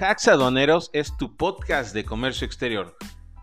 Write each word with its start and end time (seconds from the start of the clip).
Hacks 0.00 0.28
Aduaneros 0.28 0.90
es 0.92 1.16
tu 1.16 1.36
podcast 1.36 1.92
de 1.92 2.04
comercio 2.04 2.46
exterior. 2.46 2.96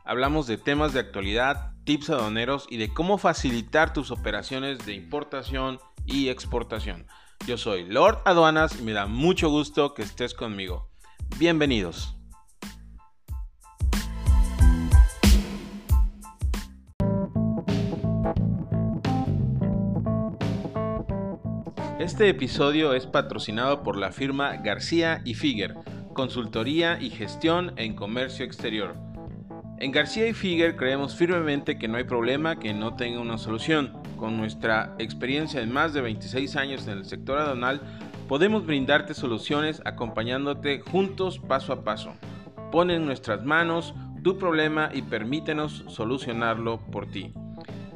Hablamos 0.05 0.47
de 0.47 0.57
temas 0.57 0.93
de 0.93 1.01
actualidad, 1.01 1.73
tips 1.83 2.09
aduaneros 2.11 2.65
y 2.69 2.77
de 2.77 2.93
cómo 2.93 3.17
facilitar 3.17 3.91
tus 3.91 4.09
operaciones 4.09 4.85
de 4.85 4.93
importación 4.93 5.79
y 6.05 6.29
exportación. 6.29 7.07
Yo 7.45 7.57
soy 7.57 7.83
Lord 7.83 8.21
Aduanas 8.23 8.79
y 8.79 8.83
me 8.83 8.93
da 8.93 9.05
mucho 9.05 9.49
gusto 9.49 9.93
que 9.93 10.03
estés 10.03 10.33
conmigo. 10.33 10.89
Bienvenidos. 11.37 12.15
Este 21.99 22.29
episodio 22.29 22.93
es 22.93 23.07
patrocinado 23.07 23.83
por 23.83 23.97
la 23.97 24.13
firma 24.13 24.55
García 24.57 25.21
y 25.25 25.33
Figuer 25.33 25.75
consultoría 26.15 26.99
y 26.99 27.11
gestión 27.11 27.73
en 27.75 27.93
comercio 27.93 28.43
exterior. 28.43 28.95
En 29.77 29.91
García 29.91 30.27
y 30.27 30.33
Figuer 30.33 30.75
creemos 30.77 31.15
firmemente 31.15 31.77
que 31.77 31.87
no 31.87 31.97
hay 31.97 32.05
problema 32.05 32.57
que 32.57 32.73
no 32.73 32.95
tenga 32.95 33.19
una 33.19 33.37
solución. 33.37 33.93
Con 34.17 34.37
nuestra 34.37 34.95
experiencia 34.97 35.59
de 35.59 35.67
más 35.67 35.93
de 35.93 36.01
26 36.01 36.55
años 36.55 36.87
en 36.87 36.97
el 36.97 37.05
sector 37.05 37.37
aduanal, 37.37 37.81
podemos 38.27 38.65
brindarte 38.65 39.13
soluciones 39.13 39.81
acompañándote 39.85 40.79
juntos 40.79 41.37
paso 41.37 41.73
a 41.73 41.83
paso. 41.83 42.13
Pon 42.71 42.89
en 42.89 43.05
nuestras 43.05 43.43
manos 43.43 43.93
tu 44.23 44.37
problema 44.39 44.89
y 44.93 45.03
permítenos 45.03 45.83
solucionarlo 45.87 46.79
por 46.91 47.05
ti. 47.05 47.33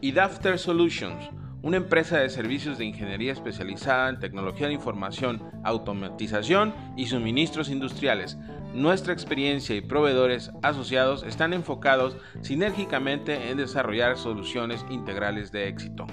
Y 0.01 0.11
Dafter 0.11 0.59
Solutions 0.59 1.29
una 1.61 1.77
empresa 1.77 2.17
de 2.17 2.29
servicios 2.29 2.77
de 2.77 2.85
ingeniería 2.85 3.33
especializada 3.33 4.09
en 4.09 4.19
tecnología 4.19 4.67
de 4.67 4.73
información, 4.73 5.43
automatización 5.63 6.73
y 6.95 7.07
suministros 7.07 7.69
industriales. 7.69 8.38
Nuestra 8.73 9.13
experiencia 9.13 9.75
y 9.75 9.81
proveedores 9.81 10.51
asociados 10.61 11.23
están 11.23 11.53
enfocados 11.53 12.17
sinérgicamente 12.41 13.49
en 13.49 13.57
desarrollar 13.57 14.17
soluciones 14.17 14.85
integrales 14.89 15.51
de 15.51 15.67
éxito. 15.67 16.07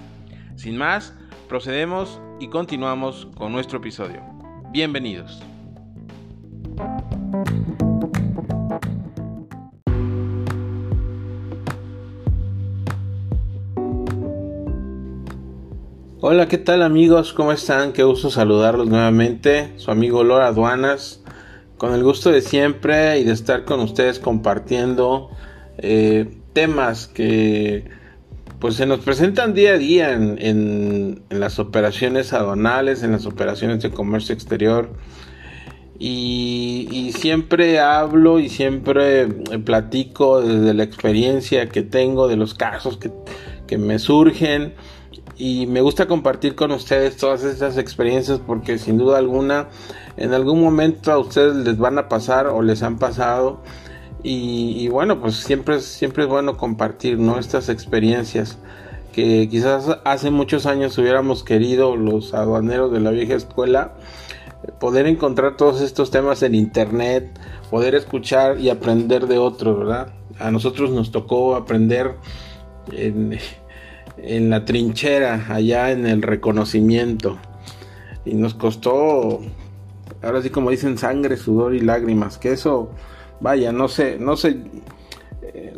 Sin 0.56 0.76
más, 0.76 1.14
procedemos 1.48 2.20
y 2.40 2.48
continuamos 2.48 3.28
con 3.36 3.52
nuestro 3.52 3.78
episodio. 3.78 4.22
Bienvenidos. 4.72 5.42
Hola, 16.28 16.48
¿qué 16.48 16.58
tal 16.58 16.82
amigos? 16.82 17.32
¿Cómo 17.32 17.52
están? 17.52 17.92
Qué 17.92 18.02
gusto 18.02 18.30
saludarlos 18.30 18.88
nuevamente. 18.88 19.72
Su 19.76 19.92
amigo 19.92 20.24
Lora 20.24 20.48
Aduanas, 20.48 21.22
con 21.78 21.94
el 21.94 22.02
gusto 22.02 22.32
de 22.32 22.40
siempre 22.40 23.20
y 23.20 23.22
de 23.22 23.30
estar 23.30 23.64
con 23.64 23.78
ustedes 23.78 24.18
compartiendo 24.18 25.30
eh, 25.78 26.28
temas 26.52 27.06
que 27.06 27.84
pues 28.58 28.74
se 28.74 28.86
nos 28.86 29.04
presentan 29.04 29.54
día 29.54 29.74
a 29.74 29.78
día 29.78 30.14
en, 30.14 31.22
las 31.30 31.60
operaciones 31.60 32.32
aduanales, 32.32 33.04
en 33.04 33.12
las 33.12 33.24
operaciones 33.24 33.80
de 33.84 33.92
comercio 33.92 34.34
exterior. 34.34 34.90
Y, 35.96 37.12
siempre 37.16 37.78
hablo 37.78 38.40
y 38.40 38.48
siempre 38.48 39.28
platico 39.64 40.40
desde 40.40 40.74
la 40.74 40.82
experiencia 40.82 41.68
que 41.68 41.82
tengo, 41.82 42.26
de 42.26 42.36
los 42.36 42.54
casos 42.54 42.96
que, 42.96 43.12
que 43.68 43.78
me 43.78 44.00
surgen 44.00 44.74
y 45.38 45.66
me 45.66 45.80
gusta 45.82 46.06
compartir 46.06 46.54
con 46.54 46.72
ustedes 46.72 47.16
todas 47.16 47.44
estas 47.44 47.76
experiencias 47.76 48.40
porque 48.44 48.78
sin 48.78 48.96
duda 48.96 49.18
alguna 49.18 49.68
en 50.16 50.32
algún 50.32 50.62
momento 50.62 51.12
a 51.12 51.18
ustedes 51.18 51.56
les 51.56 51.76
van 51.76 51.98
a 51.98 52.08
pasar 52.08 52.46
o 52.46 52.62
les 52.62 52.82
han 52.82 52.98
pasado 52.98 53.60
y, 54.22 54.88
bueno 54.88 55.20
pues 55.20 55.36
siempre, 55.36 55.78
siempre 55.80 56.24
es 56.24 56.28
bueno 56.28 56.56
compartir 56.56 57.18
¿no? 57.18 57.38
estas 57.38 57.68
experiencias 57.68 58.58
que 59.12 59.48
quizás 59.48 59.98
hace 60.04 60.30
muchos 60.30 60.66
años 60.66 60.98
hubiéramos 60.98 61.44
querido 61.44 61.96
los 61.96 62.34
aduaneros 62.34 62.90
de 62.90 63.00
la 63.00 63.10
vieja 63.10 63.34
escuela 63.34 63.94
poder 64.80 65.06
encontrar 65.06 65.56
todos 65.56 65.80
estos 65.80 66.10
temas 66.10 66.42
en 66.42 66.54
internet 66.54 67.38
poder 67.70 67.94
escuchar 67.94 68.58
y 68.58 68.70
aprender 68.70 69.26
de 69.26 69.38
otros 69.38 69.78
verdad 69.78 70.12
a 70.40 70.50
nosotros 70.50 70.90
nos 70.90 71.12
tocó 71.12 71.54
aprender 71.54 72.16
en 72.90 73.38
en 74.18 74.50
la 74.50 74.64
trinchera, 74.64 75.46
allá 75.48 75.90
en 75.90 76.06
el 76.06 76.22
reconocimiento. 76.22 77.38
Y 78.24 78.34
nos 78.34 78.54
costó, 78.54 79.40
ahora 80.22 80.42
sí 80.42 80.50
como 80.50 80.70
dicen, 80.70 80.98
sangre, 80.98 81.36
sudor 81.36 81.74
y 81.74 81.80
lágrimas. 81.80 82.38
Que 82.38 82.52
eso, 82.52 82.90
vaya, 83.40 83.72
no 83.72 83.88
sé, 83.88 84.18
no 84.18 84.36
sé, 84.36 84.58
eh, 85.42 85.74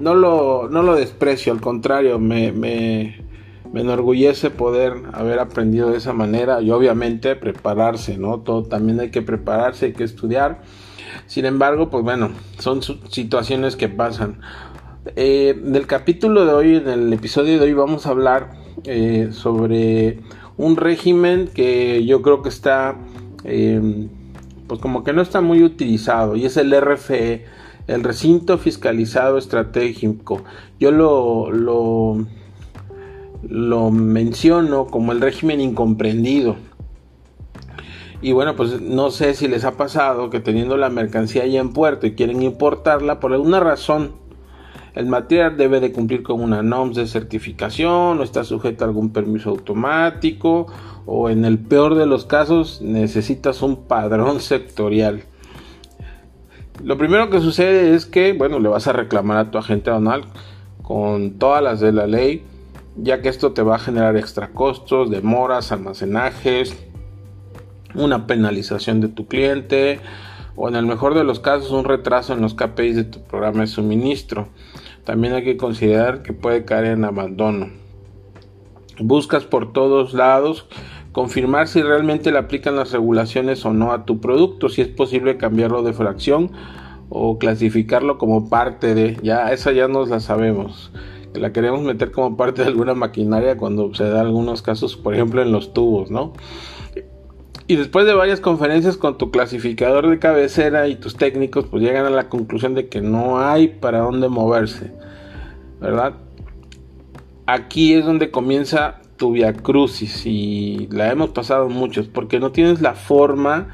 no, 0.00 0.14
lo, 0.14 0.68
no 0.70 0.82
lo 0.82 0.94
desprecio, 0.94 1.52
al 1.52 1.60
contrario, 1.60 2.18
me, 2.18 2.52
me, 2.52 3.24
me 3.72 3.80
enorgullece 3.80 4.50
poder 4.50 4.94
haber 5.12 5.40
aprendido 5.40 5.90
de 5.90 5.98
esa 5.98 6.12
manera 6.12 6.62
y 6.62 6.70
obviamente 6.70 7.34
prepararse, 7.34 8.16
¿no? 8.18 8.38
Todo, 8.40 8.62
también 8.62 9.00
hay 9.00 9.10
que 9.10 9.22
prepararse, 9.22 9.86
hay 9.86 9.92
que 9.94 10.04
estudiar. 10.04 10.62
Sin 11.26 11.44
embargo, 11.44 11.90
pues 11.90 12.04
bueno, 12.04 12.30
son 12.58 12.82
situaciones 12.82 13.74
que 13.74 13.88
pasan. 13.88 14.40
Eh, 15.16 15.54
del 15.62 15.86
capítulo 15.86 16.46
de 16.46 16.52
hoy, 16.54 16.76
en 16.76 16.88
el 16.88 17.12
episodio 17.12 17.58
de 17.58 17.66
hoy, 17.66 17.74
vamos 17.74 18.06
a 18.06 18.10
hablar 18.10 18.52
eh, 18.84 19.28
sobre 19.32 20.20
un 20.56 20.76
régimen 20.76 21.48
que 21.48 22.06
yo 22.06 22.22
creo 22.22 22.40
que 22.40 22.48
está, 22.48 22.96
em, 23.44 24.08
pues 24.66 24.80
como 24.80 25.04
que 25.04 25.12
no 25.12 25.20
está 25.20 25.42
muy 25.42 25.62
utilizado, 25.62 26.36
y 26.36 26.46
es 26.46 26.56
el 26.56 26.72
RFE, 26.72 27.44
el 27.86 28.02
recinto 28.02 28.56
fiscalizado 28.56 29.36
estratégico. 29.36 30.42
Yo 30.80 30.90
lo, 30.90 31.50
lo, 31.50 32.26
lo 33.46 33.90
menciono 33.90 34.86
como 34.86 35.12
el 35.12 35.20
régimen 35.20 35.60
incomprendido. 35.60 36.56
Y 38.22 38.32
bueno, 38.32 38.56
pues 38.56 38.80
no 38.80 39.10
sé 39.10 39.34
si 39.34 39.48
les 39.48 39.66
ha 39.66 39.72
pasado 39.72 40.30
que 40.30 40.40
teniendo 40.40 40.78
la 40.78 40.88
mercancía 40.88 41.46
ya 41.46 41.60
en 41.60 41.74
puerto 41.74 42.06
y 42.06 42.14
quieren 42.14 42.42
importarla, 42.42 43.20
por 43.20 43.34
alguna 43.34 43.60
razón 43.60 44.23
el 44.94 45.06
material 45.06 45.56
debe 45.56 45.80
de 45.80 45.92
cumplir 45.92 46.22
con 46.22 46.40
una 46.40 46.62
NOMS 46.62 46.96
de 46.96 47.06
certificación 47.06 48.20
o 48.20 48.22
está 48.22 48.44
sujeto 48.44 48.84
a 48.84 48.88
algún 48.88 49.12
permiso 49.12 49.50
automático 49.50 50.66
o 51.04 51.28
en 51.30 51.44
el 51.44 51.58
peor 51.58 51.96
de 51.96 52.06
los 52.06 52.24
casos 52.24 52.80
necesitas 52.80 53.62
un 53.62 53.84
padrón 53.86 54.40
sectorial. 54.40 55.24
Lo 56.82 56.96
primero 56.96 57.30
que 57.30 57.40
sucede 57.40 57.94
es 57.94 58.06
que, 58.06 58.32
bueno, 58.32 58.58
le 58.58 58.68
vas 58.68 58.86
a 58.86 58.92
reclamar 58.92 59.38
a 59.38 59.50
tu 59.50 59.58
agente 59.58 59.90
aduanal 59.90 60.24
con 60.82 61.38
todas 61.38 61.62
las 61.62 61.80
de 61.80 61.92
la 61.92 62.06
ley, 62.06 62.44
ya 62.96 63.20
que 63.20 63.28
esto 63.28 63.52
te 63.52 63.62
va 63.62 63.76
a 63.76 63.78
generar 63.78 64.16
extra 64.16 64.50
costos, 64.50 65.10
demoras, 65.10 65.72
almacenajes, 65.72 66.76
una 67.94 68.26
penalización 68.26 69.00
de 69.00 69.08
tu 69.08 69.26
cliente 69.26 70.00
o 70.56 70.68
en 70.68 70.76
el 70.76 70.86
mejor 70.86 71.14
de 71.14 71.24
los 71.24 71.40
casos 71.40 71.70
un 71.70 71.84
retraso 71.84 72.32
en 72.32 72.40
los 72.40 72.54
KPIs 72.54 72.96
de 72.96 73.04
tu 73.04 73.22
programa 73.22 73.60
de 73.60 73.66
suministro. 73.66 74.48
También 75.04 75.34
hay 75.34 75.44
que 75.44 75.56
considerar 75.56 76.22
que 76.22 76.32
puede 76.32 76.64
caer 76.64 76.86
en 76.86 77.04
abandono. 77.04 77.70
Buscas 78.98 79.44
por 79.44 79.72
todos 79.72 80.14
lados 80.14 80.66
confirmar 81.14 81.68
si 81.68 81.80
realmente 81.80 82.32
le 82.32 82.38
aplican 82.38 82.74
las 82.74 82.90
regulaciones 82.90 83.64
o 83.64 83.72
no 83.72 83.92
a 83.92 84.04
tu 84.04 84.20
producto, 84.20 84.68
si 84.68 84.82
es 84.82 84.88
posible 84.88 85.36
cambiarlo 85.36 85.82
de 85.84 85.92
fracción 85.92 86.50
o 87.08 87.38
clasificarlo 87.38 88.18
como 88.18 88.48
parte 88.48 88.94
de, 88.94 89.16
ya 89.22 89.52
esa 89.52 89.70
ya 89.70 89.86
nos 89.86 90.08
la 90.08 90.18
sabemos, 90.18 90.90
la 91.32 91.52
queremos 91.52 91.82
meter 91.82 92.10
como 92.10 92.36
parte 92.36 92.62
de 92.62 92.68
alguna 92.68 92.94
maquinaria 92.94 93.56
cuando 93.56 93.94
se 93.94 94.04
da 94.04 94.20
algunos 94.20 94.62
casos, 94.62 94.96
por 94.96 95.14
ejemplo 95.14 95.40
en 95.40 95.52
los 95.52 95.72
tubos, 95.72 96.10
¿no? 96.10 96.32
Y 97.66 97.76
después 97.76 98.04
de 98.04 98.12
varias 98.12 98.40
conferencias 98.40 98.98
con 98.98 99.16
tu 99.16 99.30
clasificador 99.30 100.10
de 100.10 100.18
cabecera 100.18 100.86
y 100.86 100.96
tus 100.96 101.16
técnicos, 101.16 101.64
pues 101.70 101.82
llegan 101.82 102.04
a 102.04 102.10
la 102.10 102.28
conclusión 102.28 102.74
de 102.74 102.88
que 102.88 103.00
no 103.00 103.40
hay 103.40 103.68
para 103.68 104.00
dónde 104.00 104.28
moverse, 104.28 104.92
¿verdad? 105.80 106.14
Aquí 107.46 107.94
es 107.94 108.04
donde 108.04 108.30
comienza 108.30 109.00
tu 109.16 109.32
via 109.32 109.54
crucis 109.54 110.26
y 110.26 110.88
la 110.90 111.10
hemos 111.10 111.30
pasado 111.30 111.70
muchos, 111.70 112.06
porque 112.06 112.38
no 112.38 112.52
tienes 112.52 112.82
la 112.82 112.92
forma 112.92 113.68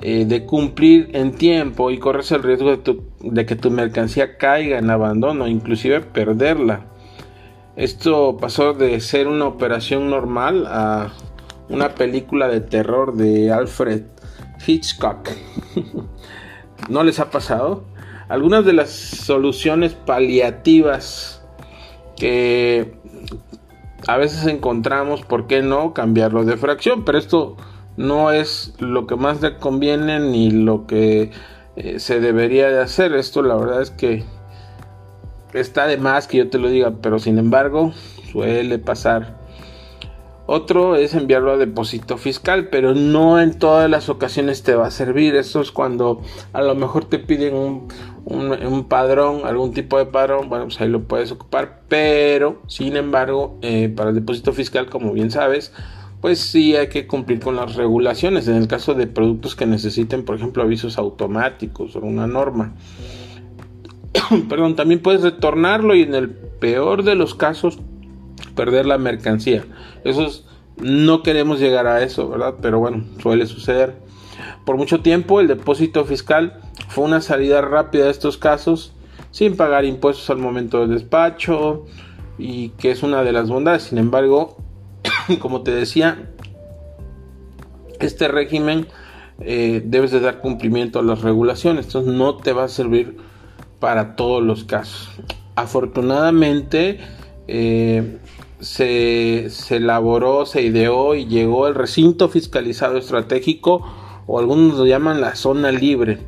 eh, 0.00 0.24
de 0.24 0.46
cumplir 0.46 1.10
en 1.12 1.32
tiempo 1.32 1.90
y 1.90 1.98
corres 1.98 2.32
el 2.32 2.42
riesgo 2.42 2.76
de, 2.76 3.00
de 3.20 3.46
que 3.46 3.56
tu 3.56 3.70
mercancía 3.70 4.38
caiga 4.38 4.78
en 4.78 4.88
abandono, 4.88 5.46
inclusive 5.48 6.00
perderla. 6.00 6.86
Esto 7.76 8.38
pasó 8.38 8.72
de 8.72 8.98
ser 9.00 9.28
una 9.28 9.46
operación 9.46 10.08
normal 10.08 10.66
a 10.66 11.12
una 11.68 11.94
película 11.94 12.48
de 12.48 12.60
terror 12.60 13.14
de 13.14 13.52
Alfred 13.52 14.02
Hitchcock. 14.66 15.30
¿No 16.88 17.02
les 17.02 17.20
ha 17.20 17.30
pasado? 17.30 17.84
Algunas 18.28 18.64
de 18.64 18.72
las 18.72 18.90
soluciones 18.90 19.94
paliativas 19.94 21.42
que 22.16 22.94
a 24.06 24.16
veces 24.16 24.46
encontramos, 24.46 25.22
¿por 25.22 25.46
qué 25.46 25.62
no 25.62 25.94
cambiarlo 25.94 26.44
de 26.44 26.56
fracción? 26.56 27.04
Pero 27.04 27.18
esto 27.18 27.56
no 27.96 28.30
es 28.30 28.74
lo 28.78 29.06
que 29.06 29.16
más 29.16 29.40
le 29.40 29.56
conviene 29.56 30.20
ni 30.20 30.50
lo 30.50 30.86
que 30.86 31.30
eh, 31.76 31.98
se 31.98 32.20
debería 32.20 32.68
de 32.68 32.80
hacer. 32.80 33.12
Esto 33.14 33.42
la 33.42 33.56
verdad 33.56 33.82
es 33.82 33.90
que 33.90 34.24
está 35.52 35.86
de 35.86 35.96
más 35.96 36.28
que 36.28 36.38
yo 36.38 36.48
te 36.48 36.58
lo 36.58 36.68
diga, 36.68 36.92
pero 37.02 37.18
sin 37.18 37.38
embargo 37.38 37.92
suele 38.30 38.78
pasar. 38.78 39.38
Otro 40.50 40.96
es 40.96 41.12
enviarlo 41.12 41.52
a 41.52 41.56
depósito 41.58 42.16
fiscal, 42.16 42.68
pero 42.70 42.94
no 42.94 43.38
en 43.38 43.58
todas 43.58 43.90
las 43.90 44.08
ocasiones 44.08 44.62
te 44.62 44.74
va 44.74 44.86
a 44.86 44.90
servir. 44.90 45.36
Eso 45.36 45.60
es 45.60 45.70
cuando 45.72 46.22
a 46.54 46.62
lo 46.62 46.74
mejor 46.74 47.04
te 47.04 47.18
piden 47.18 47.54
un, 47.54 47.88
un, 48.24 48.84
padrón, 48.84 49.42
algún 49.44 49.74
tipo 49.74 49.98
de 49.98 50.06
padrón, 50.06 50.48
bueno, 50.48 50.64
pues 50.64 50.80
ahí 50.80 50.88
lo 50.88 51.02
puedes 51.02 51.32
ocupar, 51.32 51.82
pero 51.90 52.62
sin 52.66 52.96
embargo, 52.96 53.58
eh, 53.60 53.92
para 53.94 54.08
el 54.08 54.14
depósito 54.14 54.54
fiscal, 54.54 54.88
como 54.88 55.12
bien 55.12 55.30
sabes, 55.30 55.70
pues 56.22 56.38
sí 56.38 56.74
hay 56.76 56.88
que 56.88 57.06
cumplir 57.06 57.40
con 57.40 57.54
las 57.54 57.74
regulaciones 57.74 58.48
en 58.48 58.56
el 58.56 58.68
caso 58.68 58.94
de 58.94 59.06
productos 59.06 59.54
que 59.54 59.66
necesiten, 59.66 60.24
por 60.24 60.36
ejemplo, 60.36 60.62
avisos 60.62 60.96
automáticos 60.96 61.94
o 61.94 62.00
una 62.00 62.26
norma. 62.26 62.72
Perdón, 64.48 64.76
también 64.76 65.02
puedes 65.02 65.20
retornarlo 65.20 65.94
y 65.94 66.04
en 66.04 66.14
el 66.14 66.30
peor 66.30 67.02
de 67.02 67.16
los 67.16 67.34
casos 67.34 67.80
perder 68.54 68.86
la 68.86 68.98
mercancía. 68.98 69.64
Eso 70.04 70.28
no 70.76 71.22
queremos 71.22 71.60
llegar 71.60 71.86
a 71.86 72.02
eso, 72.02 72.28
¿verdad? 72.28 72.54
Pero 72.60 72.78
bueno, 72.78 73.04
suele 73.20 73.46
suceder. 73.46 73.96
Por 74.64 74.76
mucho 74.76 75.00
tiempo 75.00 75.40
el 75.40 75.48
depósito 75.48 76.04
fiscal 76.04 76.60
fue 76.88 77.04
una 77.04 77.20
salida 77.20 77.60
rápida 77.60 78.04
de 78.04 78.10
estos 78.10 78.38
casos 78.38 78.92
sin 79.30 79.56
pagar 79.56 79.84
impuestos 79.84 80.30
al 80.30 80.38
momento 80.38 80.80
del 80.80 80.90
despacho 80.90 81.86
y 82.38 82.70
que 82.70 82.90
es 82.90 83.02
una 83.02 83.22
de 83.22 83.32
las 83.32 83.48
bondades. 83.48 83.84
Sin 83.84 83.98
embargo, 83.98 84.56
como 85.40 85.62
te 85.62 85.72
decía, 85.72 86.30
este 88.00 88.28
régimen 88.28 88.86
eh, 89.40 89.82
debes 89.84 90.10
de 90.10 90.20
dar 90.20 90.40
cumplimiento 90.40 90.98
a 90.98 91.02
las 91.02 91.22
regulaciones, 91.22 91.86
entonces 91.86 92.12
no 92.12 92.36
te 92.36 92.52
va 92.52 92.64
a 92.64 92.68
servir 92.68 93.16
para 93.80 94.16
todos 94.16 94.42
los 94.42 94.64
casos. 94.64 95.10
Afortunadamente, 95.54 97.00
eh, 97.48 98.18
se, 98.60 99.48
elaboró, 99.70 100.46
se 100.46 100.62
ideó 100.62 101.14
y 101.14 101.26
llegó 101.26 101.66
el 101.66 101.74
recinto 101.74 102.28
fiscalizado 102.28 102.98
estratégico 102.98 103.84
o 104.26 104.38
algunos 104.38 104.76
lo 104.76 104.86
llaman 104.86 105.20
la 105.20 105.34
zona 105.34 105.72
libre. 105.72 106.18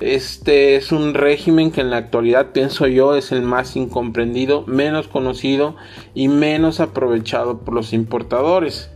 Este 0.00 0.76
es 0.76 0.92
un 0.92 1.14
régimen 1.14 1.70
que 1.70 1.80
en 1.80 1.90
la 1.90 1.96
actualidad 1.96 2.52
pienso 2.52 2.86
yo 2.86 3.14
es 3.14 3.32
el 3.32 3.42
más 3.42 3.76
incomprendido, 3.76 4.64
menos 4.66 5.08
conocido 5.08 5.76
y 6.14 6.28
menos 6.28 6.80
aprovechado 6.80 7.60
por 7.60 7.72
los 7.72 7.92
importadores. 7.92 8.90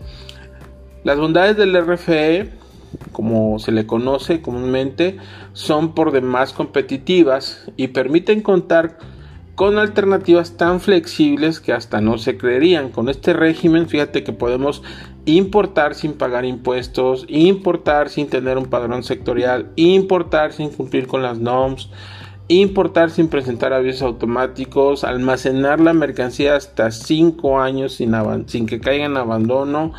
Las 1.04 1.18
bondades 1.18 1.56
del 1.56 1.74
RFE, 1.74 2.50
como 3.12 3.58
se 3.58 3.72
le 3.72 3.86
conoce 3.86 4.42
comúnmente, 4.42 5.16
son 5.54 5.94
por 5.94 6.12
demás 6.12 6.52
competitivas 6.52 7.70
y 7.76 7.88
permiten 7.88 8.42
contar 8.42 8.98
con 9.60 9.76
alternativas 9.78 10.56
tan 10.56 10.80
flexibles 10.80 11.60
que 11.60 11.74
hasta 11.74 12.00
no 12.00 12.16
se 12.16 12.38
creerían. 12.38 12.88
Con 12.88 13.10
este 13.10 13.34
régimen, 13.34 13.90
fíjate 13.90 14.24
que 14.24 14.32
podemos 14.32 14.82
importar 15.26 15.94
sin 15.94 16.14
pagar 16.14 16.46
impuestos, 16.46 17.26
importar 17.28 18.08
sin 18.08 18.28
tener 18.28 18.56
un 18.56 18.70
padrón 18.70 19.02
sectorial, 19.02 19.70
importar 19.76 20.54
sin 20.54 20.70
cumplir 20.70 21.06
con 21.06 21.20
las 21.20 21.40
norms, 21.40 21.90
importar 22.48 23.10
sin 23.10 23.28
presentar 23.28 23.74
avisos 23.74 24.00
automáticos, 24.00 25.04
almacenar 25.04 25.78
la 25.78 25.92
mercancía 25.92 26.56
hasta 26.56 26.90
5 26.90 27.60
años 27.60 27.92
sin, 27.92 28.14
sin 28.46 28.64
que 28.64 28.80
caiga 28.80 29.04
en 29.04 29.18
abandono, 29.18 29.92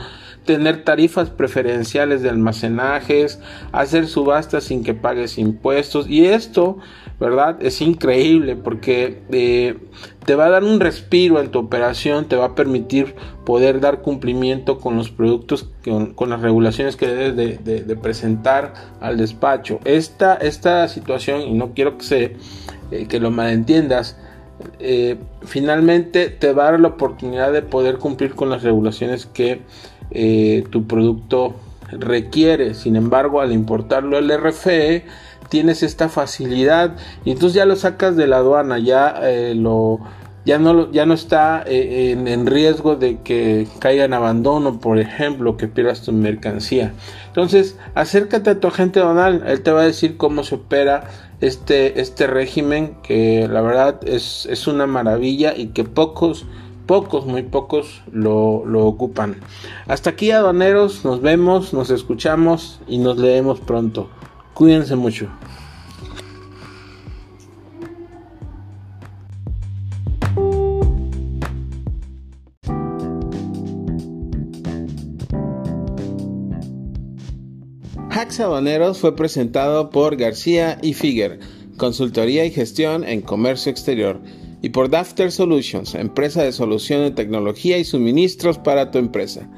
tener 0.46 0.84
tarifas 0.84 1.30
preferenciales 1.30 2.22
de 2.22 2.30
almacenajes, 2.30 3.40
hacer 3.72 4.08
subastas 4.08 4.64
sin 4.64 4.84
que 4.84 4.94
pagues 4.94 5.38
impuestos 5.38 6.10
y 6.10 6.26
esto, 6.26 6.78
¿verdad? 7.20 7.58
Es 7.62 7.82
increíble 7.82 8.56
porque 8.56 9.22
eh, 9.32 9.78
te 10.26 10.36
va 10.36 10.46
a 10.46 10.50
dar 10.50 10.64
un 10.64 10.80
respiro 10.80 11.40
en 11.40 11.52
tu 11.52 11.60
operación, 11.60 12.26
te 12.26 12.36
va 12.36 12.46
a 12.46 12.56
permitir 12.56 13.16
poder 13.46 13.80
dar 13.80 14.02
cumplimiento 14.02 14.80
con 14.80 14.98
los 14.98 15.12
productos, 15.12 15.70
con, 15.84 16.30
las 16.30 16.42
regulaciones 16.42 16.96
que 16.96 17.08
debes 17.08 17.64
de, 17.64 17.96
presentar 17.96 18.74
al 19.00 19.18
despacho. 19.18 19.80
Esta, 19.86 20.36
esta 20.36 20.88
situación, 20.88 21.42
y 21.42 21.54
no 21.54 21.74
quiero 21.76 21.98
que, 22.00 22.04
se, 22.04 22.36
eh, 22.92 23.06
que 23.08 23.20
lo 23.20 23.30
malentiendas, 23.30 24.18
eh, 24.80 25.18
finalmente 25.44 26.30
te 26.30 26.54
va 26.54 26.68
a 26.68 26.72
dar 26.72 26.80
la 26.80 26.90
oportunidad 26.90 27.52
de 27.52 27.62
poder 27.62 27.98
cumplir 27.98 28.36
con 28.36 28.50
las 28.50 28.64
regulaciones 28.64 29.26
que 29.26 29.62
eh, 30.12 30.64
tu 30.70 30.88
producto 30.88 31.56
requiere. 31.92 32.74
Sin 32.74 32.96
embargo, 32.96 33.42
al 33.42 33.52
importarlo 33.52 34.18
el 34.18 34.32
RFE, 34.32 35.06
tienes 35.50 35.84
esta 35.84 36.10
facilidad 36.10 36.96
y 37.26 37.32
entonces 37.32 37.56
ya 37.56 37.66
lo 37.66 37.76
sacas 37.76 38.16
de 38.16 38.28
la 38.28 38.38
aduana, 38.38 38.80
ya 38.80 39.16
eh, 39.22 39.54
lo 39.56 40.00
ya 40.46 40.58
no, 40.58 40.92
ya 40.92 41.06
no 41.06 41.14
está 41.14 41.64
eh, 41.68 42.12
en, 42.12 42.48
riesgo 42.48 42.96
de 42.96 43.20
que 43.20 43.68
caiga 43.80 44.06
en 44.06 44.14
abandono, 44.14 44.80
por 44.80 44.98
ejemplo, 44.98 45.56
que 45.56 45.68
pierdas 45.68 46.02
tu 46.02 46.14
mercancía. 46.14 46.94
Entonces, 47.28 47.78
acércate 47.94 48.50
a 48.50 48.60
tu 48.60 48.68
agente 48.68 49.00
aduanal, 49.00 49.44
él 49.46 49.62
te 49.62 49.72
va 49.72 49.82
a 49.82 49.86
decir 49.86 50.18
cómo 50.18 50.44
se 50.44 50.56
opera 50.56 51.04
este, 51.42 52.02
este 52.02 52.26
régimen, 52.26 52.98
que 53.04 53.48
la 53.48 53.62
verdad 53.62 54.00
es, 54.04 54.48
es 54.48 54.66
una 54.68 54.88
maravilla 54.88 55.56
y 55.56 55.68
que 55.68 55.84
pocos 55.84 56.46
pocos, 56.86 57.26
muy 57.26 57.44
pocos 57.44 58.02
lo, 58.12 58.64
lo, 58.66 58.86
ocupan. 58.86 59.38
Hasta 59.88 60.12
aquí 60.12 60.32
aduaneros, 60.32 61.06
nos 61.06 61.22
vemos, 61.22 61.74
nos 61.74 61.90
escuchamos 61.90 62.80
y 62.88 62.98
nos 62.98 63.18
leemos 63.18 63.60
pronto. 63.60 64.10
Cuídense 64.54 64.96
mucho. 64.96 65.30
Hacks 78.10 78.40
Aduaneros 78.40 79.00
fue 79.00 79.16
presentado 79.16 79.90
por 79.90 80.16
García 80.16 80.78
y 80.82 80.94
Figuer, 80.94 81.40
consultoría 81.78 82.46
y 82.46 82.52
gestión 82.52 83.04
en 83.04 83.22
comercio 83.22 83.72
exterior 83.72 84.20
y 84.62 84.70
por 84.70 84.90
Dafter 84.90 85.32
Solutions, 85.32 85.96
empresa 85.96 86.44
de 86.44 86.52
solución 86.52 87.02
de 87.02 87.12
tecnología 87.12 87.78
y 87.78 87.84
suministros 87.84 88.58
para 88.58 88.92
tu 88.92 89.00
empresa. 89.00 89.50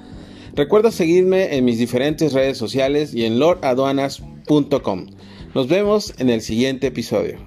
Recuerda 0.56 0.92
seguirme 0.92 1.56
en 1.56 1.66
mis 1.66 1.78
diferentes 1.78 2.34
redes 2.34 2.58
sociales 2.58 3.14
y 3.14 3.26
en 3.26 3.40
lordaduanas.com. 3.40 5.08
Nos 5.56 5.68
vemos 5.68 6.14
en 6.20 6.30
el 6.30 6.42
siguiente 6.42 6.88
episodio. 6.88 7.38